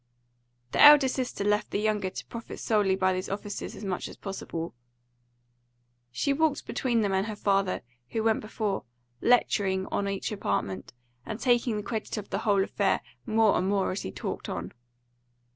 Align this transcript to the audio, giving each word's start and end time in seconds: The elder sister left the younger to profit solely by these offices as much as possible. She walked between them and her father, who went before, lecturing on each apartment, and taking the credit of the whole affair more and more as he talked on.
The 0.71 0.81
elder 0.81 1.07
sister 1.07 1.43
left 1.43 1.69
the 1.69 1.77
younger 1.79 2.09
to 2.09 2.25
profit 2.25 2.57
solely 2.59 2.95
by 2.95 3.13
these 3.13 3.29
offices 3.29 3.75
as 3.75 3.85
much 3.85 4.07
as 4.07 4.17
possible. 4.17 4.73
She 6.09 6.33
walked 6.33 6.65
between 6.65 7.01
them 7.01 7.13
and 7.13 7.27
her 7.27 7.35
father, 7.35 7.83
who 8.09 8.23
went 8.23 8.41
before, 8.41 8.85
lecturing 9.21 9.85
on 9.91 10.07
each 10.09 10.31
apartment, 10.31 10.93
and 11.23 11.39
taking 11.39 11.77
the 11.77 11.83
credit 11.83 12.17
of 12.17 12.31
the 12.31 12.39
whole 12.39 12.63
affair 12.63 13.01
more 13.27 13.55
and 13.55 13.67
more 13.67 13.91
as 13.91 14.01
he 14.01 14.11
talked 14.11 14.49
on. 14.49 14.71